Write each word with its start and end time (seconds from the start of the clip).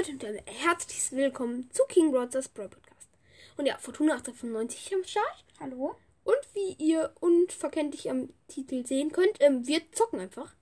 Leute 0.00 0.12
und 0.12 0.22
damit 0.22 0.44
herzlich 0.46 1.12
willkommen 1.12 1.68
zu 1.72 1.82
King 1.86 2.10
Brothers 2.10 2.48
Brawl 2.48 2.70
Podcast. 2.70 3.10
Und 3.58 3.66
ja, 3.66 3.76
Fortuna 3.76 4.14
1895 4.14 4.94
am 4.94 5.04
Start. 5.04 5.44
Hallo? 5.60 5.94
Und 6.24 6.38
wie 6.54 6.72
ihr 6.82 7.12
unverkenntlich 7.20 8.08
am 8.08 8.30
Titel 8.48 8.86
sehen 8.86 9.12
könnt, 9.12 9.36
ähm, 9.40 9.66
wir 9.66 9.82
zocken 9.92 10.20
einfach. 10.20 10.54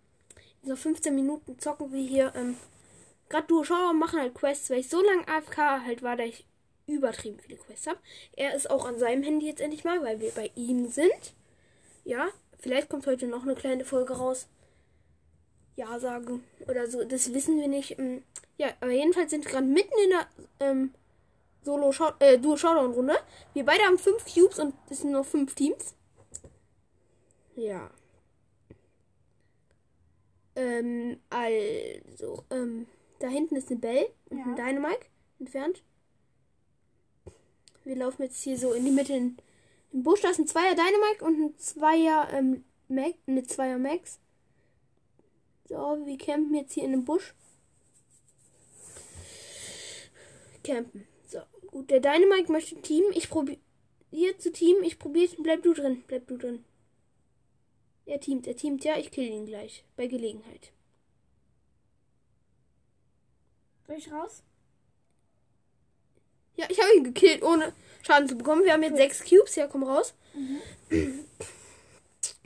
In 0.63 0.71
so 0.71 0.75
15 0.75 1.15
Minuten 1.15 1.57
zocken 1.61 1.93
wir 1.93 2.03
hier, 2.03 2.33
ähm, 2.35 2.57
gerade 3.29 3.47
du 3.47 3.63
Schauer 3.63 3.93
machen 3.93 4.19
halt 4.19 4.35
Quests, 4.35 4.71
weil 4.71 4.81
ich 4.81 4.89
so 4.89 5.01
lange 5.01 5.29
AFK 5.29 5.85
halt 5.85 6.03
war, 6.03 6.17
da 6.17 6.25
ich 6.25 6.45
übertrieben 6.89 7.39
viele 7.39 7.59
Quests 7.59 7.87
habe. 7.87 8.01
Er 8.35 8.57
ist 8.57 8.69
auch 8.69 8.87
an 8.87 8.99
seinem 8.99 9.23
Handy 9.23 9.47
jetzt 9.47 9.61
endlich 9.61 9.85
mal, 9.85 10.03
weil 10.03 10.19
wir 10.19 10.33
bei 10.33 10.51
ihm 10.57 10.89
sind. 10.89 11.35
Ja, 12.03 12.27
vielleicht 12.59 12.89
kommt 12.89 13.07
heute 13.07 13.29
noch 13.29 13.45
eine 13.45 13.55
kleine 13.55 13.85
Folge 13.85 14.15
raus. 14.15 14.49
Ja, 15.77 16.01
sagen 16.01 16.43
oder 16.67 16.91
so, 16.91 17.05
das 17.05 17.33
wissen 17.33 17.61
wir 17.61 17.69
nicht. 17.69 18.01
Ähm, 18.01 18.25
Ja, 18.59 18.73
aber 18.81 18.91
jedenfalls 18.91 19.31
sind 19.31 19.45
wir 19.45 19.53
gerade 19.53 19.67
mitten 19.67 19.95
in 20.05 20.11
der 20.11 20.27
ähm, 20.61 20.95
Solo 21.63 21.91
-Show 21.91 22.13
äh, 22.21 22.39
Duo 22.39 22.57
Showdown 22.57 22.93
Runde. 22.93 23.17
Wir 23.55 23.65
beide 23.65 23.85
haben 23.85 23.99
fünf 23.99 24.25
Cubes 24.33 24.59
und 24.59 24.75
es 24.91 25.01
sind 25.01 25.13
noch 25.13 25.25
fünf 25.25 25.55
Teams. 25.55 25.95
Ja. 27.55 27.91
Ähm, 30.57 31.21
also, 31.31 32.45
ähm, 32.51 32.87
da 33.21 33.29
hinten 33.29 33.57
ist 33.57 33.71
eine 33.71 33.79
Bell 33.79 34.09
und 34.31 34.39
Ja. 34.39 34.45
ein 34.45 34.57
Dynamite 34.57 35.07
entfernt. 35.39 35.83
Wir 37.85 37.97
laufen 37.97 38.23
jetzt 38.23 38.43
hier 38.43 38.59
so 38.59 38.73
in 38.73 38.85
die 38.85 38.91
Mitte 38.91 39.13
in, 39.15 39.37
im 39.93 40.03
Busch. 40.03 40.21
Da 40.21 40.31
ist 40.31 40.39
ein 40.41 40.49
Zweier 40.49 40.75
Dynamite 40.75 41.25
und 41.25 41.41
ein 41.41 41.59
Zweier, 41.59 42.29
ähm, 42.33 42.65
Max, 42.89 43.15
eine 43.27 43.45
Zweier 43.45 43.79
Max. 43.79 44.19
So, 45.69 45.77
wir 46.05 46.19
campen 46.19 46.55
jetzt 46.55 46.73
hier 46.73 46.85
in 46.85 46.93
dem 46.93 47.05
Busch. 47.05 47.35
Campen. 50.69 51.07
So, 51.27 51.41
gut. 51.69 51.91
Der 51.91 52.01
Dynamite 52.01 52.53
möchte 52.53 52.81
Team. 52.83 53.05
Ich 53.15 53.29
probiere 53.31 53.59
zu 54.39 54.53
Team. 54.53 54.83
Ich 54.83 54.99
probiere. 54.99 55.35
Bleib 55.39 55.63
du 55.63 55.73
drin. 55.73 56.05
Bleib 56.07 56.27
du 56.29 56.37
drin. 56.37 56.65
Er 58.07 58.21
teamt. 58.21 58.47
Er 58.47 58.57
teamt. 58.57 58.85
Ja, 58.85 58.97
ich 58.99 59.11
kill 59.11 59.29
ihn 59.29 59.47
gleich. 59.47 59.85
Bei 59.97 60.07
Gelegenheit. 60.07 60.73
Soll 63.87 63.97
ich 63.97 64.13
raus? 64.13 64.43
Ja, 66.57 66.67
ich 66.69 66.79
habe 66.81 66.95
ihn 66.97 67.05
gekillt, 67.05 67.43
ohne 67.43 67.73
Schaden 68.03 68.29
zu 68.29 68.37
bekommen. 68.37 68.65
Wir 68.65 68.73
haben 68.73 68.83
jetzt 68.83 68.97
sechs 68.97 69.25
Cubes. 69.25 69.55
Ja, 69.55 69.67
komm 69.69 69.85
raus. 69.85 70.13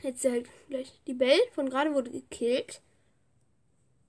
Jetzt 0.03 0.25
halt 0.25 0.49
gleich 0.69 0.93
die 1.07 1.15
Bell 1.15 1.39
von 1.53 1.71
gerade 1.71 1.95
wurde 1.95 2.11
gekillt. 2.11 2.81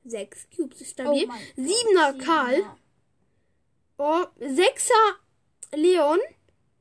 Sechs 0.04 0.48
Cubes 0.56 0.82
ist 0.82 0.92
stabil. 0.92 1.24
Oh 1.24 1.28
mein 1.28 1.40
Gott, 1.40 1.66
Siebener 1.66 2.14
Karl. 2.18 2.64
Oh, 3.98 4.26
Sechser 4.40 4.94
Leon 5.72 6.20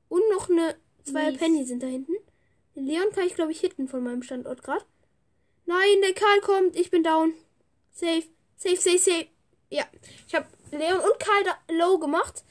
und 0.08 0.22
noch 0.30 0.48
eine 0.48 0.76
zwei 1.04 1.30
Mies. 1.30 1.38
Penny 1.38 1.64
sind 1.64 1.82
da 1.82 1.86
hinten. 1.86 2.14
Den 2.74 2.86
Leon 2.86 3.10
kann 3.12 3.26
ich 3.26 3.34
glaube 3.34 3.52
ich 3.52 3.60
hitten 3.60 3.88
von 3.88 4.02
meinem 4.02 4.22
Standort 4.22 4.62
gerade. 4.62 4.84
Nein, 5.66 6.00
der 6.02 6.14
Karl 6.14 6.40
kommt. 6.40 6.76
Ich 6.76 6.90
bin 6.90 7.02
down. 7.02 7.34
Safe, 7.92 8.24
safe, 8.56 8.76
safe, 8.76 8.98
safe. 8.98 9.28
Ja, 9.70 9.84
ich 10.26 10.34
habe 10.34 10.46
Leon 10.70 11.00
und 11.00 11.20
Karl 11.20 11.44
da 11.44 11.74
low 11.74 11.98
gemacht, 11.98 12.44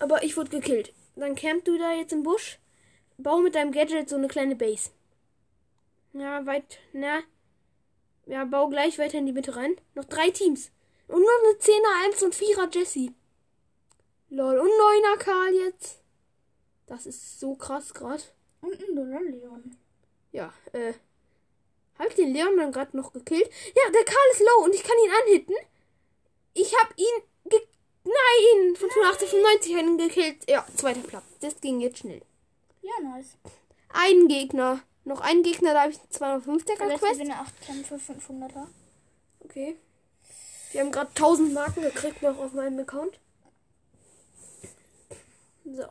aber 0.00 0.22
ich 0.22 0.36
wurde 0.36 0.50
gekillt. 0.50 0.92
Dann 1.16 1.34
camp 1.34 1.64
du 1.64 1.78
da 1.78 1.92
jetzt 1.92 2.12
im 2.12 2.22
Busch. 2.22 2.58
Bau 3.16 3.38
mit 3.38 3.54
deinem 3.54 3.72
Gadget 3.72 4.08
so 4.08 4.16
eine 4.16 4.28
kleine 4.28 4.56
Base. 4.56 4.90
Ja, 6.12 6.44
weit, 6.46 6.78
na. 6.92 7.20
Ja, 8.26 8.44
bau 8.44 8.68
gleich 8.68 8.98
weiter 8.98 9.18
in 9.18 9.26
die 9.26 9.32
Mitte 9.32 9.54
rein. 9.56 9.76
Noch 9.94 10.04
drei 10.04 10.30
Teams. 10.30 10.70
Und 11.06 11.20
noch 11.20 11.38
eine 11.44 11.58
10er 11.58 12.06
1 12.06 12.22
und 12.22 12.34
4er 12.34 12.74
Jessie. 12.74 13.12
Lol, 14.34 14.58
und 14.58 14.68
9er 14.68 15.16
Karl 15.18 15.54
jetzt. 15.54 16.00
Das 16.86 17.06
ist 17.06 17.38
so 17.38 17.54
krass 17.54 17.94
gerade. 17.94 18.22
Und 18.60 18.72
ein 18.72 18.94
Nuller 18.94 19.22
Leon. 19.22 19.76
Ja, 20.32 20.52
äh. 20.72 20.94
Hab 21.98 22.08
ich 22.08 22.16
den 22.16 22.32
Leon 22.32 22.56
dann 22.56 22.72
gerade 22.72 22.96
noch 22.96 23.12
gekillt? 23.12 23.48
Ja, 23.76 23.90
der 23.92 24.04
Karl 24.04 24.30
ist 24.32 24.40
low 24.40 24.64
und 24.64 24.74
ich 24.74 24.82
kann 24.82 24.96
ihn 25.04 25.12
anhitten. 25.22 25.54
Ich 26.54 26.74
hab 26.76 26.92
ihn 26.98 27.22
ge 27.44 27.60
Nein! 28.02 28.74
Von 28.76 28.90
1895 28.90 29.76
einen 29.76 29.98
gekillt. 29.98 30.50
Ja, 30.50 30.66
zweiter 30.76 31.06
Platz. 31.06 31.24
Das 31.40 31.60
ging 31.60 31.80
jetzt 31.80 31.98
schnell. 31.98 32.20
Ja, 32.82 32.92
nice. 33.02 33.36
Ein 33.90 34.26
Gegner. 34.26 34.80
Noch 35.04 35.20
ein 35.20 35.44
Gegner, 35.44 35.74
da 35.74 35.82
habe 35.82 35.92
ich 35.92 36.00
eine 36.00 36.40
250er 36.42 36.76
Verletzt 36.76 37.04
Quest. 37.04 37.20
gewinne 37.20 37.38
8 37.38 37.60
Kämpfe, 37.60 37.94
500er. 37.94 38.66
Okay. 39.44 39.76
Wir 40.72 40.80
haben 40.80 40.90
gerade 40.90 41.10
1000 41.10 41.52
Marken 41.54 41.82
gekriegt 41.82 42.20
noch 42.20 42.36
auf 42.38 42.52
meinem 42.52 42.80
Account. 42.80 43.20
So. 45.64 45.84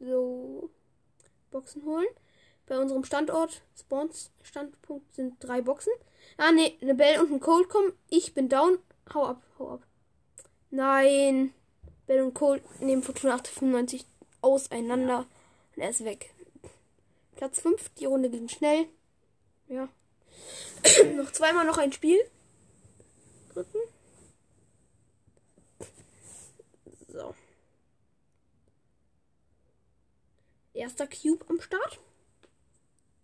So. 0.00 0.70
Boxen 1.50 1.84
holen. 1.84 2.06
Bei 2.66 2.78
unserem 2.78 3.04
Standort, 3.04 3.62
Spawns 3.78 4.30
Standpunkt 4.42 5.14
sind 5.14 5.42
drei 5.42 5.62
Boxen. 5.62 5.92
Ah 6.36 6.52
ne, 6.52 6.76
eine 6.82 6.94
Bell 6.94 7.20
und 7.20 7.32
ein 7.32 7.40
Cold 7.40 7.68
kommen. 7.68 7.92
Ich 8.10 8.34
bin 8.34 8.48
down. 8.48 8.78
Hau 9.14 9.24
ab, 9.24 9.42
hau 9.58 9.70
ab. 9.70 9.82
Nein. 10.70 11.54
Bell 12.06 12.22
und 12.22 12.34
Cold 12.34 12.62
nehmen 12.80 13.02
Fortuna 13.02 13.34
895 13.34 14.04
auseinander. 14.42 15.26
Und 15.74 15.82
er 15.82 15.90
ist 15.90 16.04
weg. 16.04 16.34
Platz 17.36 17.60
5. 17.60 17.88
Die 17.94 18.04
Runde 18.04 18.28
ging 18.28 18.48
schnell. 18.48 18.86
Ja. 19.68 19.88
noch 21.16 21.32
zweimal 21.32 21.64
noch 21.64 21.78
ein 21.78 21.92
Spiel. 21.92 22.18
Drücken. 23.52 23.78
So. 27.08 27.34
Erster 30.74 31.08
Cube 31.08 31.44
am 31.48 31.60
Start. 31.60 31.98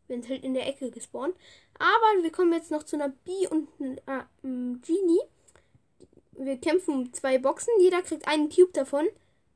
Wir 0.06 0.16
sind 0.16 0.28
halt 0.28 0.44
in 0.44 0.54
der 0.54 0.66
Ecke 0.66 0.90
gespawnt. 0.90 1.36
Aber 1.78 2.22
wir 2.22 2.32
kommen 2.32 2.52
jetzt 2.52 2.70
noch 2.70 2.82
zu 2.82 2.96
einer 2.96 3.10
B 3.10 3.46
und 3.48 3.68
einer 3.80 4.28
ähm, 4.42 4.80
Genie. 4.84 5.20
Wir 6.32 6.58
kämpfen 6.58 6.94
um 6.94 7.12
zwei 7.12 7.38
Boxen. 7.38 7.72
Jeder 7.80 8.02
kriegt 8.02 8.26
einen 8.26 8.48
Cube 8.48 8.72
davon. 8.72 9.06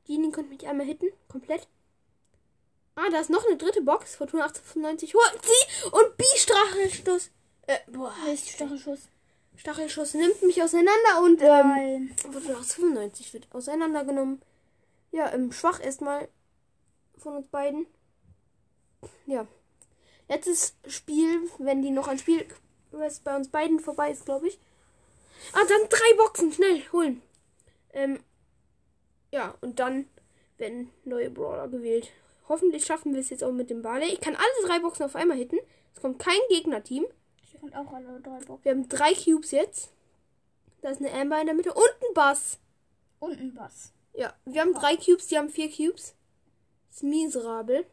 Genie 0.05 0.31
konnte 0.31 0.51
mich 0.51 0.67
einmal 0.67 0.85
hitten. 0.85 1.07
Komplett. 1.27 1.67
Ah, 2.95 3.09
da 3.11 3.19
ist 3.19 3.29
noch 3.29 3.45
eine 3.45 3.57
dritte 3.57 3.81
Box. 3.81 4.15
Fortuna 4.15 4.43
1895 4.43 5.13
holt 5.13 5.41
sie. 5.43 5.87
Und 5.91 6.17
B-Strachelstoß. 6.17 7.31
Äh, 7.67 7.77
boah. 7.87 8.13
Stachelschuss. 8.35 9.09
Stachelschuss 9.59 10.13
nimmt 10.13 10.41
mich 10.41 10.63
auseinander 10.63 11.21
und 11.21 11.41
ähm, 11.41 11.47
Nein. 11.47 12.15
Fortuna 12.15 12.59
1895 12.59 13.33
wird 13.33 13.47
auseinandergenommen. 13.51 14.41
Ja, 15.11 15.33
ähm, 15.33 15.51
schwach 15.51 15.83
erstmal 15.83 16.29
von 17.17 17.35
uns 17.35 17.47
beiden. 17.49 17.85
Ja. 19.25 19.45
Letztes 20.29 20.75
Spiel, 20.87 21.49
wenn 21.57 21.81
die 21.81 21.89
noch 21.89 22.07
ein 22.07 22.19
Spiel, 22.19 22.45
was 22.91 23.19
bei 23.19 23.35
uns 23.35 23.49
beiden 23.49 23.81
vorbei 23.81 24.11
ist, 24.11 24.25
glaube 24.25 24.47
ich. 24.47 24.59
Ah, 25.51 25.65
dann 25.67 25.89
drei 25.89 26.13
Boxen, 26.15 26.53
schnell, 26.53 26.81
holen. 26.93 27.21
Ähm, 27.91 28.19
ja, 29.31 29.55
und 29.59 29.79
dann 29.79 30.07
werden 30.57 30.89
neue 31.03 31.31
Brawler 31.31 31.67
gewählt. 31.67 32.09
Hoffentlich 32.47 32.85
schaffen 32.85 33.13
wir 33.13 33.19
es 33.19 33.29
jetzt 33.29 33.43
auch 33.43 33.51
mit 33.51 33.69
dem 33.69 33.81
Barley. 33.81 34.07
Ich 34.07 34.21
kann 34.21 34.37
alle 34.37 34.67
drei 34.67 34.79
Boxen 34.79 35.03
auf 35.03 35.17
einmal 35.17 35.37
hitten. 35.37 35.59
Es 35.93 36.01
kommt 36.01 36.19
kein 36.19 36.39
Gegnerteam. 36.47 37.05
Kann 37.59 37.73
auch 37.73 37.93
alle 37.93 38.19
drei 38.21 38.39
Boxen. 38.39 38.63
Wir 38.63 38.71
haben 38.71 38.87
drei 38.89 39.13
Cubes 39.13 39.51
jetzt. 39.51 39.91
Da 40.81 40.89
ist 40.91 41.01
eine 41.01 41.11
Amber 41.13 41.39
in 41.41 41.47
der 41.47 41.55
Mitte 41.55 41.73
und 41.73 41.83
ein 42.01 42.13
Bass. 42.13 42.59
Und 43.19 43.39
ein 43.39 43.53
Bass. 43.53 43.91
Ja, 44.13 44.33
wir 44.45 44.61
haben 44.61 44.73
drei 44.73 44.95
Cubes, 44.95 45.27
die 45.27 45.37
haben 45.37 45.49
vier 45.49 45.69
Cubes. 45.69 46.15
ist 46.89 47.03
miserabel. 47.03 47.85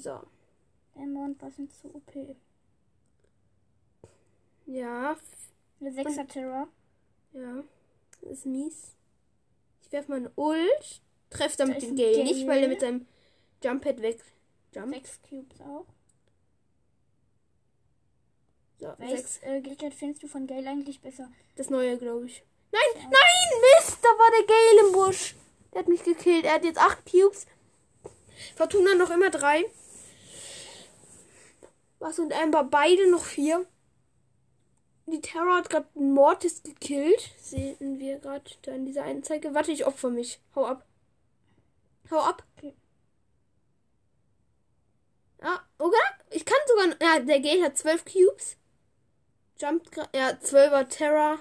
So. 0.00 0.20
Emma 0.94 1.24
und 1.26 1.38
Bass 1.38 1.56
sind 1.56 1.72
zu 1.72 1.94
OP. 1.94 2.36
Ja, 4.66 5.16
Eine 5.80 5.90
6er 5.90 6.26
Terror. 6.26 6.68
ja. 7.32 7.62
Das 8.22 8.30
ist 8.38 8.46
mies. 8.46 8.96
Ich 9.82 9.92
werfe 9.92 10.10
mal 10.10 10.16
eine 10.16 10.32
Ult. 10.36 11.02
Treff 11.30 11.54
damit 11.56 11.76
Da 11.76 11.80
den 11.86 11.96
Gale 11.96 12.24
nicht, 12.24 12.46
weil 12.46 12.62
er 12.62 12.68
mit 12.68 12.80
seinem 12.80 13.06
Jump-Pad 13.62 14.00
weg. 14.00 14.24
Jump. 14.74 14.94
6 14.94 15.20
Cubes 15.28 15.60
auch. 15.60 15.86
So. 18.78 18.92
Welches 18.98 19.42
äh, 19.42 19.60
Gadget 19.62 19.94
findest 19.94 20.22
du 20.22 20.28
von 20.28 20.46
Gale 20.46 20.68
eigentlich 20.68 21.00
besser? 21.00 21.30
Das 21.56 21.70
neue, 21.70 21.96
glaube 21.96 22.26
ich. 22.26 22.42
Nein, 22.72 23.04
nein, 23.04 23.60
Mist, 23.78 23.98
da 24.02 24.08
war 24.08 24.30
der 24.38 24.46
Gale 24.46 24.86
im 24.86 24.92
Busch. 24.92 25.34
Der 25.72 25.80
hat 25.80 25.88
mich 25.88 26.02
gekillt. 26.02 26.44
Er 26.44 26.54
hat 26.54 26.64
jetzt 26.64 26.78
acht 26.78 27.10
Cubes. 27.10 27.46
Fortuna 28.54 28.94
noch 28.94 29.10
immer 29.10 29.30
drei. 29.30 29.64
Was 31.98 32.18
und 32.18 32.34
Amber 32.34 32.64
beide 32.64 33.10
noch 33.10 33.24
vier. 33.24 33.66
Die 35.06 35.20
Terror 35.20 35.56
hat 35.56 35.70
gerade 35.70 35.88
einen 35.94 36.12
Mortis 36.12 36.62
gekillt. 36.62 37.30
Sehen 37.40 37.98
wir 37.98 38.18
gerade 38.18 38.50
da 38.62 38.72
in 38.72 38.84
dieser 38.84 39.04
Anzeige. 39.04 39.54
Warte, 39.54 39.72
ich 39.72 39.86
opfer 39.86 40.10
mich. 40.10 40.40
Hau 40.54 40.66
ab. 40.66 40.84
Hau 42.10 42.18
ab. 42.18 42.44
Okay. 42.56 42.74
Ah, 45.40 45.60
oder? 45.78 45.98
Ich 46.30 46.44
kann 46.44 46.58
sogar. 46.66 46.96
Ja, 47.00 47.20
der 47.20 47.40
Gale 47.40 47.64
hat 47.64 47.78
zwölf 47.78 48.04
Cubes. 48.04 48.56
Jumpt 49.60 49.90
gra- 49.92 50.08
Ja, 50.14 50.30
12er 50.30 50.88
Terra. 50.88 51.38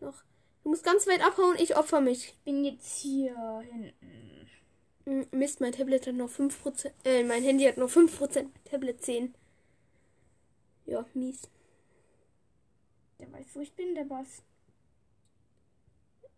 Noch. 0.00 0.22
Du 0.62 0.70
musst 0.70 0.84
ganz 0.84 1.06
weit 1.06 1.22
abhauen, 1.24 1.56
ich 1.58 1.76
opfer 1.76 2.00
mich. 2.00 2.28
Ich 2.28 2.38
bin 2.44 2.64
jetzt 2.64 2.98
hier 2.98 3.36
hinten. 3.70 4.48
Hm, 5.04 5.26
Mist, 5.32 5.60
mein 5.60 5.72
Tablet 5.72 6.06
hat 6.06 6.14
noch 6.14 6.30
5%. 6.30 6.92
Äh, 7.04 7.24
mein 7.24 7.42
Handy 7.42 7.64
hat 7.64 7.76
noch 7.76 7.90
5%. 7.90 8.50
Tablet 8.64 9.02
10. 9.02 9.34
Ja, 10.86 11.04
mies. 11.14 11.42
Der 13.18 13.32
weiß, 13.32 13.46
wo 13.54 13.60
ich 13.60 13.72
bin, 13.74 13.94
der 13.94 14.04
Boss. 14.04 14.42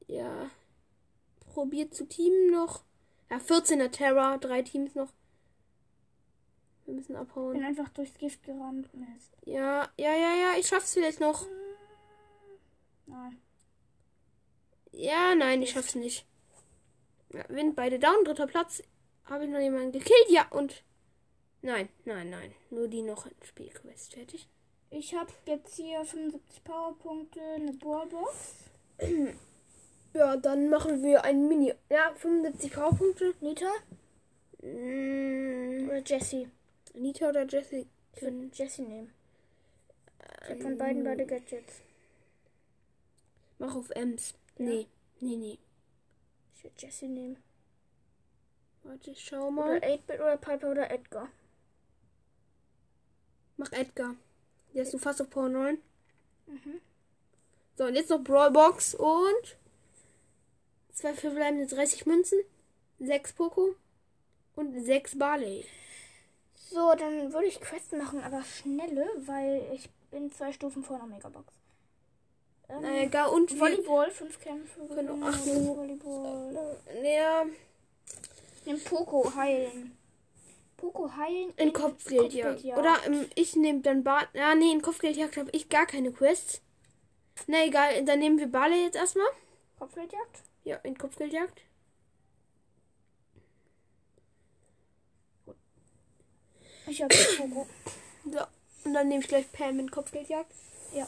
Ja. 0.06 0.50
Probiert 1.52 1.94
zu 1.94 2.06
teamen 2.06 2.50
noch. 2.50 2.82
Ja, 3.30 3.38
14er 3.38 3.90
Terra. 3.90 4.38
Drei 4.38 4.62
Teams 4.62 4.94
noch. 4.94 5.12
Wir 6.86 6.94
müssen 6.94 7.08
Bin 7.14 7.16
abhauen. 7.16 7.64
einfach 7.64 7.88
durchs 7.90 8.14
Gift 8.18 8.42
gerannt. 8.42 8.92
Mist. 8.94 9.32
Ja, 9.46 9.88
ja, 9.98 10.14
ja, 10.14 10.34
ja. 10.34 10.58
Ich 10.58 10.66
schaff's 10.66 10.94
vielleicht 10.94 11.20
noch. 11.20 11.46
Nein. 13.06 13.40
Ja, 14.92 15.34
nein, 15.34 15.62
ich 15.62 15.70
schaff's 15.70 15.94
nicht. 15.94 16.26
Ja, 17.32 17.44
Wind 17.48 17.74
beide 17.74 17.98
down, 17.98 18.24
dritter 18.24 18.46
Platz. 18.46 18.82
Habe 19.24 19.44
ich 19.44 19.50
noch 19.50 19.58
jemanden 19.60 19.92
gekillt? 19.92 20.28
Ja, 20.28 20.46
und. 20.50 20.84
Nein, 21.62 21.88
nein, 22.04 22.30
nein. 22.30 22.54
Nur 22.70 22.88
die 22.88 23.02
noch 23.02 23.26
in 23.26 23.34
Spielquest 23.42 24.14
fertig. 24.14 24.48
Ich 24.90 25.14
habe 25.14 25.32
jetzt 25.46 25.74
hier 25.76 26.04
75 26.04 26.62
Powerpunkte, 26.62 27.40
eine 27.40 27.72
Ballbox. 27.72 28.54
Ja, 30.16 30.36
dann 30.36 30.68
machen 30.70 31.02
wir 31.02 31.24
ein 31.24 31.48
Mini. 31.48 31.74
Ja, 31.90 32.12
75 32.14 32.72
Powerpunkte. 32.72 33.34
Nita 33.40 33.66
Mm, 34.62 35.88
oder 35.88 36.02
Jessie? 36.06 36.48
Nita 36.94 37.28
oder 37.28 37.46
Jessie? 37.46 37.86
Ich 38.14 38.22
würde 38.22 38.50
Jessie 38.52 38.82
nehmen. 38.82 39.12
Ich 40.42 40.50
habe 40.50 40.60
von 40.60 40.78
beiden 40.78 41.04
beide 41.04 41.26
Gadgets. 41.26 41.82
Mach 43.58 43.74
auf 43.74 43.90
Ems. 43.90 44.34
Nee, 44.58 44.86
nee, 45.20 45.36
nee. 45.36 45.58
Ich 46.54 46.64
würde 46.64 46.76
Jessie 46.78 47.08
nehmen. 47.08 47.36
Warte, 48.82 49.10
ich 49.10 49.24
schau 49.24 49.48
Oder 49.48 49.50
mal. 49.50 49.78
8-Bit 49.78 50.20
oder 50.20 50.36
Piper 50.36 50.70
oder 50.70 50.90
Edgar. 50.90 51.28
Mach 53.56 53.72
Edgar. 53.72 54.16
Der 54.74 54.82
ist 54.82 54.92
so 54.92 54.98
fast 54.98 55.22
auf 55.22 55.30
Power 55.30 55.48
9. 55.48 55.78
Mhm. 56.46 56.80
So, 57.76 57.84
und 57.84 57.94
jetzt 57.94 58.10
noch 58.10 58.22
Brawlbox 58.22 58.94
und 58.94 59.56
zwei 60.92 61.14
verbleibende 61.14 61.66
30 61.66 62.06
Münzen, 62.06 62.38
sechs 63.00 63.32
Poco 63.32 63.74
und 64.54 64.84
sechs 64.84 65.18
Barley. 65.18 65.64
So, 66.74 66.92
dann 66.98 67.32
würde 67.32 67.46
ich 67.46 67.60
Quests 67.60 67.92
machen, 67.92 68.20
aber 68.22 68.42
schnelle, 68.42 69.06
weil 69.26 69.62
ich 69.72 69.88
bin 70.10 70.32
zwei 70.32 70.52
Stufen 70.52 70.82
vor 70.82 70.96
einer 70.96 71.06
Megabox. 71.06 71.52
Ähm, 72.68 72.80
Naja, 72.82 73.06
gar 73.06 73.32
und 73.32 73.58
Volleyball, 73.60 74.10
fünf 74.10 74.40
Kämpfe. 74.40 74.82
auch 74.82 74.88
gewinnen, 74.88 75.22
acht 75.22 75.46
Volleyball. 75.46 76.76
naja, 77.00 77.46
Nimm 78.66 78.80
Poco 78.82 79.32
heilen. 79.36 79.96
Poco 80.76 81.14
heilen. 81.16 81.52
in 81.56 81.72
Kopfgeldjagd. 81.72 82.54
Kopfgeldjagd. 82.62 82.78
Oder 82.78 82.96
ähm, 83.06 83.26
ich 83.36 83.54
nehme 83.54 83.80
dann 83.80 84.02
Bar. 84.02 84.26
Ja, 84.32 84.54
nee, 84.54 84.72
in 84.72 84.82
Kopfgeldjagd 84.82 85.36
habe 85.36 85.50
ich 85.52 85.68
gar 85.68 85.86
keine 85.86 86.10
Quests. 86.12 86.60
Na 87.46 87.64
egal, 87.64 88.04
dann 88.04 88.18
nehmen 88.18 88.38
wir 88.38 88.46
Barley 88.48 88.82
jetzt 88.84 88.96
erstmal. 88.96 89.26
Kopfgeldjagd? 89.78 90.42
Ja, 90.64 90.76
in 90.78 90.96
Kopfgeldjagd. 90.98 91.62
Ich 96.86 97.02
habe 97.02 97.14
Poco. 97.38 97.66
So. 98.30 98.40
Und 98.84 98.94
dann 98.94 99.08
nehme 99.08 99.20
ich 99.22 99.28
gleich 99.28 99.50
Pam 99.52 99.78
in 99.78 99.90
Kopfgeldjagd. 99.90 100.52
Ja. 100.92 101.06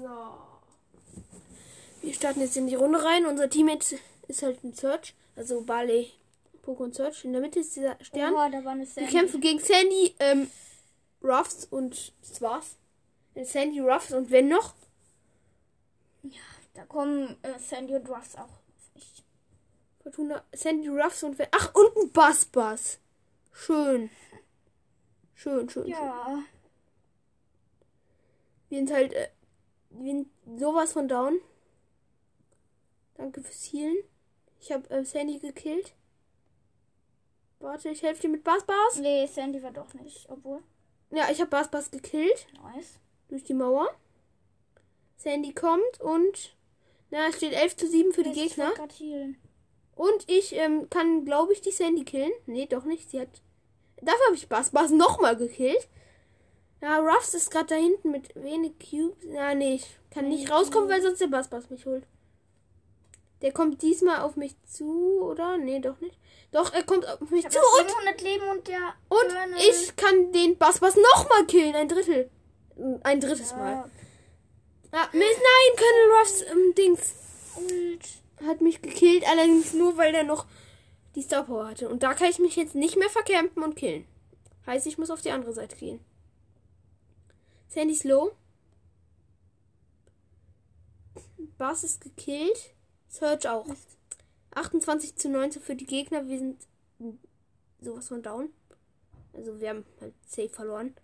So. 0.00 0.34
Wir 2.02 2.14
starten 2.14 2.40
jetzt 2.40 2.56
in 2.56 2.66
die 2.66 2.74
Runde 2.74 3.02
rein. 3.02 3.26
Unser 3.26 3.48
Teammate 3.50 3.98
ist 4.28 4.42
halt 4.42 4.62
ein 4.64 4.74
Search. 4.74 5.14
Also 5.34 5.62
Barley, 5.62 6.12
Poco 6.62 6.84
und 6.84 6.94
Search. 6.94 7.24
In 7.24 7.32
der 7.32 7.40
Mitte 7.42 7.60
ist 7.60 7.74
dieser 7.76 7.96
Stern. 8.02 8.32
Oh, 8.34 8.50
da 8.50 8.64
war 8.64 8.72
eine 8.72 8.82
Wir 8.82 8.86
Sandy. 8.86 9.10
kämpfen 9.12 9.40
gegen 9.40 9.58
Sandy, 9.58 10.14
ähm, 10.20 10.50
Ruffs 11.22 11.66
und 11.70 12.12
das 12.28 12.40
war's. 12.40 12.76
Äh, 13.34 13.44
Sandy, 13.44 13.80
Ruffs 13.80 14.12
und 14.12 14.30
wenn 14.30 14.48
noch? 14.48 14.74
Da 16.76 16.84
kommen 16.84 17.36
äh, 17.42 17.58
Sandy 17.58 17.94
und 17.96 18.08
Ruffs 18.08 18.36
auch 18.36 18.60
mich. 18.94 19.24
Fortuna, 20.02 20.44
Sandy, 20.52 20.88
Ruffs 20.88 21.22
und 21.22 21.38
wenn. 21.38 21.48
Ach, 21.52 21.74
und 21.74 21.96
ein 21.96 22.12
Bass 22.12 22.44
Bass. 22.44 22.98
Schön. 23.52 24.10
Schön, 25.34 25.68
schön, 25.68 25.84
schön. 25.84 25.88
Ja. 25.88 26.42
Wir 28.68 28.78
sind 28.78 28.92
halt, 28.92 29.12
äh, 29.14 29.30
wir 29.90 30.12
sind 30.12 30.28
sowas 30.58 30.92
von 30.92 31.08
down. 31.08 31.40
Danke 33.14 33.42
fürs 33.42 33.72
Healen. 33.72 33.96
Ich 34.60 34.70
habe 34.70 34.88
äh, 34.90 35.04
Sandy 35.04 35.38
gekillt. 35.38 35.94
Warte, 37.58 37.88
ich 37.88 38.02
helfe 38.02 38.22
dir 38.22 38.28
mit 38.28 38.44
Bass 38.44 38.64
Bass. 38.64 38.98
Nee, 38.98 39.26
Sandy 39.26 39.62
war 39.62 39.70
doch 39.70 39.94
nicht. 39.94 40.28
Obwohl. 40.28 40.62
Ja, 41.10 41.30
ich 41.30 41.40
habe 41.40 41.50
Bass 41.50 41.70
Bass 41.70 41.90
gekillt. 41.90 42.46
Nice. 42.62 42.98
Durch 43.28 43.44
die 43.44 43.54
Mauer. 43.54 43.88
Sandy 45.16 45.54
kommt 45.54 46.00
und. 46.00 46.55
Na, 47.16 47.28
es 47.28 47.36
steht 47.36 47.54
11 47.54 47.76
zu 47.76 47.88
7 47.88 48.12
für 48.12 48.22
die 48.22 48.30
ich 48.30 48.50
Gegner. 48.50 48.72
Und 49.94 50.28
ich 50.28 50.54
ähm, 50.54 50.90
kann, 50.90 51.24
glaube 51.24 51.54
ich, 51.54 51.62
die 51.62 51.70
Sandy 51.70 52.04
killen. 52.04 52.32
Nee, 52.44 52.66
doch 52.66 52.84
nicht. 52.84 53.10
Sie 53.10 53.18
hat. 53.18 53.40
Dafür 54.02 54.26
habe 54.26 54.36
ich 54.36 54.50
Bass 54.50 54.70
Bass 54.70 54.90
nochmal 54.90 55.34
gekillt. 55.34 55.88
Ja, 56.82 56.98
Ruffs 56.98 57.32
ist 57.32 57.50
gerade 57.50 57.68
da 57.68 57.74
hinten 57.74 58.10
mit 58.10 58.34
wenig 58.34 58.72
Cubes. 58.78 59.24
Ja, 59.32 59.54
nee, 59.54 59.76
ich 59.76 59.86
kann 60.10 60.28
nicht 60.28 60.50
rauskommen, 60.50 60.90
weil 60.90 61.00
sonst 61.00 61.22
der 61.22 61.28
Bass 61.28 61.48
Bass 61.48 61.70
mich 61.70 61.86
holt. 61.86 62.04
Der 63.40 63.52
kommt 63.52 63.80
diesmal 63.80 64.20
auf 64.20 64.36
mich 64.36 64.54
zu, 64.64 65.22
oder? 65.22 65.56
Nee, 65.56 65.80
doch 65.80 65.98
nicht. 66.00 66.18
Doch, 66.52 66.70
er 66.74 66.82
kommt 66.82 67.08
auf 67.08 67.30
mich 67.30 67.46
Ich 67.46 67.50
zu 67.50 67.58
und, 67.80 67.88
700 67.88 68.20
Leben 68.20 68.48
und 68.50 68.68
der. 68.68 68.94
und 69.08 69.56
ich 69.56 69.96
kann 69.96 70.32
den 70.32 70.58
Bass 70.58 70.80
Bass 70.80 70.96
nochmal 71.14 71.46
killen. 71.46 71.74
Ein 71.74 71.88
Drittel. 71.88 72.30
Ein 73.04 73.20
drittes 73.20 73.52
Mal. 73.52 73.72
Ja, 73.72 73.80
nein, 73.80 73.90
Colonel 75.76 76.18
Ruffs 76.18 76.42
ähm, 76.42 76.74
Dings 76.74 77.14
hat 78.44 78.60
mich 78.60 78.82
gekillt, 78.82 79.24
allerdings 79.28 79.72
nur, 79.72 79.96
weil 79.96 80.12
der 80.12 80.24
noch 80.24 80.46
die 81.14 81.22
Star 81.22 81.44
Power 81.44 81.68
hatte. 81.68 81.88
Und 81.88 82.02
da 82.02 82.14
kann 82.14 82.30
ich 82.30 82.38
mich 82.38 82.56
jetzt 82.56 82.74
nicht 82.74 82.96
mehr 82.96 83.08
vercampen 83.08 83.62
und 83.62 83.76
killen. 83.76 84.06
Heißt, 84.66 84.86
ich 84.86 84.98
muss 84.98 85.10
auf 85.10 85.22
die 85.22 85.30
andere 85.30 85.52
Seite 85.52 85.76
gehen. 85.76 86.00
Sandy 87.68 87.94
ist 87.94 88.04
low. 88.04 88.32
Bass 91.58 91.84
ist 91.84 92.00
gekillt. 92.00 92.74
Surge 93.08 93.50
auch. 93.50 93.66
28 94.54 95.16
zu 95.16 95.28
19 95.28 95.62
für 95.62 95.76
die 95.76 95.86
Gegner. 95.86 96.26
Wir 96.28 96.38
sind 96.38 96.66
sowas 97.80 98.08
von 98.08 98.22
down. 98.22 98.50
Also 99.32 99.60
wir 99.60 99.70
haben 99.70 99.84
halt 100.00 100.14
safe 100.26 100.48
verloren. 100.48 100.94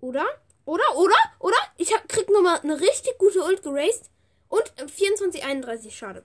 Oder? 0.00 0.24
Oder? 0.64 0.84
Oder? 0.96 1.16
Oder? 1.38 1.56
Ich 1.76 1.92
hab, 1.94 2.08
krieg 2.08 2.28
nochmal 2.30 2.60
eine 2.60 2.80
richtig 2.80 3.18
gute 3.18 3.42
Ult 3.44 3.62
geraced. 3.62 4.10
Und 4.48 4.72
äh, 4.76 4.86
24, 4.86 5.44
31. 5.44 5.96
Schade. 5.96 6.24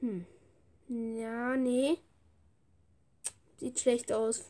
Hm. 0.00 0.26
Ja, 0.88 1.56
nee. 1.56 1.98
Sieht 3.58 3.80
schlecht 3.80 4.12
aus. 4.12 4.44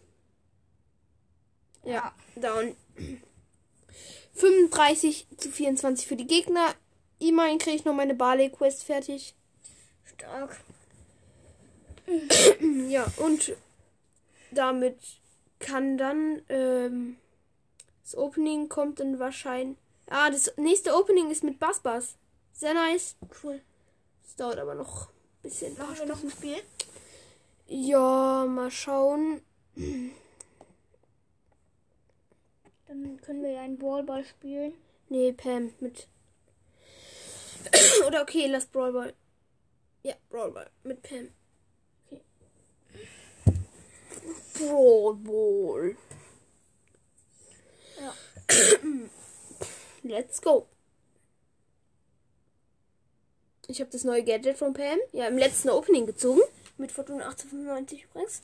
Ja, 1.84 2.14
down. 2.36 2.76
35 4.34 5.26
zu 5.36 5.50
24 5.50 6.06
für 6.06 6.16
die 6.16 6.26
Gegner. 6.26 6.74
Immerhin 7.18 7.58
kriege 7.58 7.76
ich 7.76 7.84
noch 7.84 7.94
meine 7.94 8.14
Barley-Quest 8.14 8.84
fertig. 8.84 9.34
Stark. 10.04 10.56
Ja, 12.88 13.06
und 13.18 13.54
damit 14.50 14.96
kann 15.58 15.98
dann 15.98 16.42
ähm, 16.48 17.16
das 18.02 18.16
Opening 18.16 18.68
kommt 18.68 19.00
dann 19.00 19.18
wahrscheinlich. 19.18 19.76
Ah, 20.06 20.30
das 20.30 20.52
nächste 20.56 20.94
Opening 20.94 21.30
ist 21.30 21.44
mit 21.44 21.58
Bass 21.58 21.80
Bass. 21.80 22.16
Sehr 22.52 22.72
nice. 22.74 23.16
Cool. 23.42 23.60
Das 24.24 24.36
dauert 24.36 24.58
aber 24.58 24.74
noch 24.74 25.08
ein 25.08 25.42
bisschen. 25.42 25.76
Machen 25.76 25.98
wir 25.98 26.06
noch 26.06 26.22
ein 26.22 26.30
Spiel? 26.30 26.56
Ja, 27.66 28.46
mal 28.48 28.70
schauen. 28.70 29.42
Dann 32.86 33.20
können 33.20 33.42
wir 33.42 33.50
ja 33.50 33.60
einen 33.60 33.78
Ballball 33.78 34.24
spielen. 34.24 34.72
Nee, 35.10 35.32
Pam 35.32 35.74
mit. 35.80 36.08
Oder 38.06 38.22
okay, 38.22 38.46
lass 38.46 38.64
Brawlball. 38.66 39.12
Ja, 40.02 40.14
Brawlball 40.30 40.70
mit 40.82 41.02
Pam. 41.02 41.28
Okay. 42.06 42.22
Brawlball. 44.58 45.96
Ja. 48.00 48.14
Let's 50.02 50.40
go. 50.40 50.66
Ich 53.66 53.80
habe 53.80 53.90
das 53.90 54.04
neue 54.04 54.24
Gadget 54.24 54.56
von 54.56 54.72
Pam. 54.72 54.98
Ja, 55.12 55.26
im 55.28 55.36
letzten 55.36 55.68
Opening 55.68 56.06
gezogen. 56.06 56.40
Mit 56.78 56.90
Fortuna 56.90 57.26
1895 57.26 58.04
übrigens. 58.04 58.42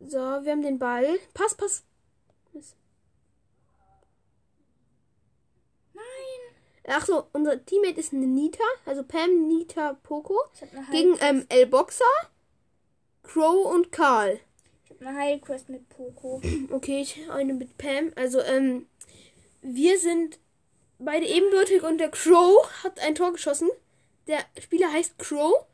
So, 0.00 0.18
wir 0.18 0.52
haben 0.52 0.62
den 0.62 0.78
Ball. 0.78 1.18
Pass, 1.34 1.54
pass. 1.54 1.84
Nein. 5.92 6.02
Ach 6.86 7.04
so, 7.04 7.26
unser 7.32 7.64
Teammate 7.64 8.00
ist 8.00 8.12
eine 8.12 8.26
Nita. 8.26 8.62
Also 8.86 9.02
Pam, 9.02 9.48
Nita, 9.48 9.94
Poco. 10.02 10.40
Gegen 10.92 11.16
ähm, 11.20 11.44
El 11.48 11.66
Boxer, 11.66 12.04
Crow 13.26 13.66
und 13.74 13.90
Karl. 13.92 14.40
ich 14.84 14.90
hab 14.90 15.00
eine 15.00 15.18
Heilquest 15.18 15.68
mit 15.68 15.88
Poco. 15.88 16.40
Okay, 16.70 17.00
ich 17.00 17.30
eine 17.30 17.54
mit 17.54 17.76
Pam. 17.76 18.12
Also, 18.14 18.40
ähm, 18.40 18.86
wir 19.62 19.98
sind 19.98 20.38
beide 20.98 21.26
ebenbürtig 21.26 21.82
und 21.82 21.98
der 21.98 22.10
Crow 22.10 22.66
hat 22.82 23.00
ein 23.00 23.14
Tor 23.14 23.32
geschossen. 23.32 23.68
Der 24.26 24.38
Spieler 24.60 24.92
heißt 24.92 25.18
Crow. 25.18 25.66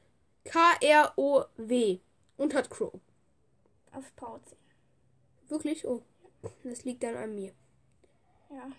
K-R-O-W. 0.44 1.98
Und 2.36 2.54
hat 2.54 2.70
Crow. 2.70 2.92
Auf 3.92 4.16
Pause. 4.16 4.56
Wirklich? 5.48 5.86
Oh. 5.86 6.02
Das 6.64 6.84
liegt 6.84 7.02
dann 7.02 7.16
an 7.16 7.34
mir. 7.34 7.52
Ja. 8.50 8.72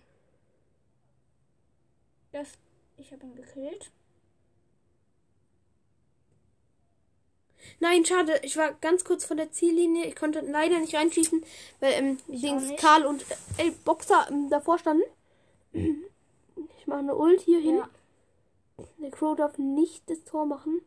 Das. 2.32 2.50
Ich 2.98 3.12
habe 3.12 3.25
ihn 3.25 3.36
gekillt. 3.36 3.92
Nein, 7.79 8.05
schade. 8.05 8.39
Ich 8.43 8.58
war 8.58 8.74
ganz 8.74 9.03
kurz 9.03 9.25
von 9.25 9.38
der 9.38 9.51
Ziellinie. 9.51 10.05
Ich 10.05 10.15
konnte 10.15 10.39
leider 10.41 10.79
nicht 10.79 10.96
reinschießen, 10.96 11.43
weil 11.79 11.93
ähm, 11.93 12.17
Dings. 12.27 12.79
Karl 12.79 13.05
und 13.05 13.24
äh, 13.58 13.63
El 13.63 13.72
Boxer 13.72 14.27
ähm, 14.29 14.50
davor 14.50 14.77
standen. 14.79 15.03
Ich 15.74 16.88
mache 16.88 17.00
eine 17.00 17.15
Ult 17.15 17.41
hier 17.41 17.60
hin. 17.60 17.77
Ja. 17.77 17.89
Der 19.00 19.12
Crow 19.12 19.36
darf 19.36 19.58
nicht 19.58 20.10
das 20.10 20.24
Tor 20.24 20.46
machen. 20.46 20.82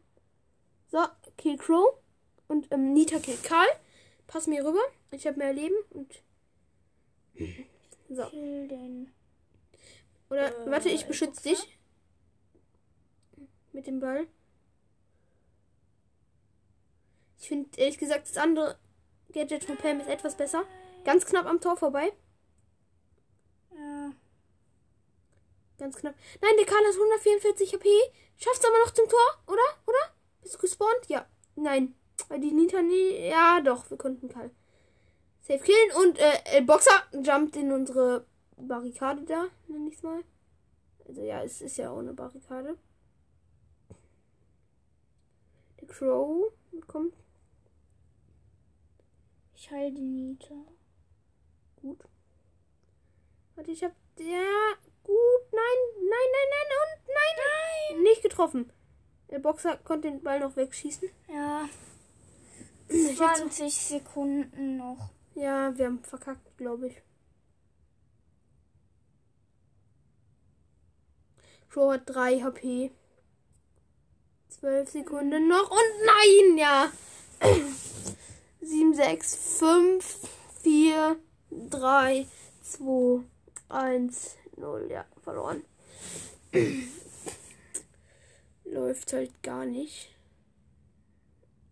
So, 0.91 0.99
kill 1.37 1.57
Crow. 1.57 1.95
Und 2.49 2.67
ähm, 2.71 2.93
Nita 2.93 3.19
killt 3.19 3.43
Karl. 3.43 3.69
Pass 4.27 4.47
mir 4.47 4.65
rüber. 4.65 4.81
Ich 5.11 5.27
habe 5.27 5.39
mehr 5.39 5.53
Leben. 5.53 5.75
Und 5.91 6.13
so. 8.09 8.23
Oder 10.31 10.49
Äh, 10.67 10.71
warte, 10.71 10.89
ich 10.89 11.07
beschütze 11.07 11.43
dich. 11.49 11.79
Mit 13.73 13.87
dem 13.87 14.01
Ball. 14.01 14.27
Ich 17.47 17.49
finde 17.49 17.71
ehrlich 17.77 17.99
gesagt 17.99 18.29
das 18.29 18.39
andere 18.39 18.77
Gadget 19.33 19.63
von 19.63 19.77
Pam 19.77 20.01
ist 20.01 20.09
etwas 20.09 20.37
besser. 20.37 20.65
Ganz 21.05 21.25
knapp 21.25 21.47
am 21.47 21.61
Tor 21.61 21.77
vorbei. 21.77 22.13
Ja. 23.73 24.11
Ganz 25.79 25.95
knapp. 25.95 26.17
Nein, 26.43 26.55
der 26.59 26.67
Karl 26.67 26.85
hat 26.85 26.95
144 26.95 27.73
HP. 27.73 27.89
Schaffst 28.37 28.67
aber 28.67 28.77
noch 28.85 28.93
zum 28.93 29.09
Tor, 29.09 29.45
oder? 29.47 29.63
Oder? 29.87 30.13
Bist 30.43 30.57
du 30.57 30.59
gespawnt? 30.59 31.07
Ja. 31.07 31.25
Nein. 31.55 31.95
Weil 32.27 32.41
die 32.41 32.51
Nita 32.51 32.83
nie. 32.83 33.29
Ja, 33.29 33.61
doch, 33.61 33.89
wir 33.91 33.97
konnten 33.97 34.29
Karl. 34.29 34.51
Safe 35.41 35.63
killen 35.63 35.93
und 36.03 36.19
äh, 36.19 36.41
El 36.47 36.63
Boxer 36.63 37.05
jumpt 37.13 37.55
in 37.55 37.71
unsere 37.71 38.27
Barrikade 38.57 39.23
da, 39.23 39.47
nenn 39.69 39.87
ich's 39.87 40.03
mal. 40.03 40.25
Also 41.07 41.23
ja, 41.23 41.45
es 41.45 41.61
ist 41.61 41.77
ja 41.77 41.93
auch 41.93 41.99
eine 42.01 42.13
Barrikade. 42.13 42.77
Der 45.81 45.87
Crow 45.87 46.53
kommt 46.89 47.15
Ich 49.67 49.73
heile 49.73 49.91
die 49.91 50.01
Nita. 50.01 50.55
gut. 51.75 51.99
Warte, 53.57 53.73
ich 53.73 53.83
hab. 53.83 53.91
Ja, 54.17 54.75
gut. 55.03 55.43
Nein, 55.51 55.79
nein, 55.97 56.29
nein, 56.33 56.49
nein 56.53 56.71
und 56.85 57.09
nein. 57.09 57.97
Nein. 57.97 58.03
Nicht 58.05 58.23
getroffen. 58.23 58.73
Der 59.29 59.41
Boxer 59.41 59.77
konnte 59.79 60.09
den 60.09 60.23
Ball 60.23 60.39
noch 60.39 60.55
wegschießen. 60.55 61.09
Ja. 61.29 61.69
Ich 62.89 63.21
hab 63.21 63.39
20 63.39 63.75
Sekunden 63.75 64.77
noch. 64.77 65.11
Ja, 65.35 65.77
wir 65.77 65.87
haben 65.87 66.05
verkackt, 66.05 66.57
glaube 66.57 66.87
ich. 66.87 67.03
Crow 71.71 71.93
hat 71.93 72.03
3 72.09 72.41
HP. 72.41 72.93
12 74.49 74.91
Sekunden 74.91 75.49
noch 75.49 75.73
und 75.73 76.05
nein, 76.05 76.57
ja. 76.57 76.93
7, 78.67 78.95
6, 78.95 79.37
5, 79.59 80.29
4, 80.63 81.17
3, 81.71 82.27
2, 82.63 83.23
1, 83.69 84.37
0. 84.57 84.89
Ja, 84.91 85.05
verloren. 85.23 85.63
Läuft 88.65 89.13
halt 89.13 89.43
gar 89.43 89.65
nicht. 89.67 90.11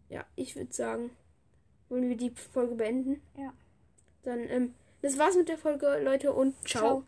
Ja, 0.09 0.25
ich 0.37 0.55
würde 0.55 0.73
sagen, 0.73 1.11
wollen 1.89 2.09
wir 2.09 2.17
die 2.17 2.31
Folge 2.31 2.77
beenden? 2.77 3.21
Ja. 3.37 3.53
Dann, 4.23 4.49
ähm, 4.49 4.75
das 5.03 5.19
war's 5.19 5.37
mit 5.37 5.49
der 5.49 5.59
Folge, 5.59 5.99
Leute, 5.99 6.33
und 6.33 6.55
ciao. 6.67 6.83
Ciao. 6.83 7.05